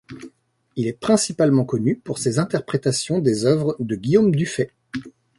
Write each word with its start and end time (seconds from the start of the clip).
Il 0.75 0.87
est 0.87 0.99
principalement 0.99 1.63
connu 1.63 1.95
pour 1.95 2.17
ses 2.17 2.39
interprétations 2.39 3.19
des 3.19 3.45
œuvres 3.45 3.75
de 3.79 3.93
Guillaume 3.95 4.35
Dufay. 4.35 4.71